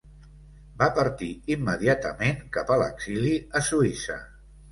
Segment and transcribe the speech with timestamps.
[0.77, 4.19] Va partir immediatament cap a l'exili a Suïssa.